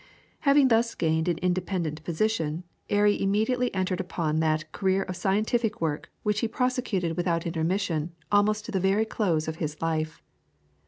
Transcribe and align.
Having 0.49 0.69
thus 0.69 0.95
gained 0.95 1.27
an 1.27 1.37
independent 1.43 2.03
position, 2.03 2.63
Airy 2.89 3.21
immediately 3.21 3.71
entered 3.75 3.99
upon 3.99 4.39
that 4.39 4.71
career 4.71 5.03
of 5.03 5.15
scientific 5.15 5.79
work 5.79 6.09
which 6.23 6.39
he 6.39 6.47
prosecuted 6.47 7.15
without 7.15 7.45
intermission 7.45 8.11
almost 8.31 8.65
to 8.65 8.71
the 8.71 8.79
very 8.79 9.05
close 9.05 9.47
of 9.47 9.57
his 9.57 9.79
life. 9.79 10.23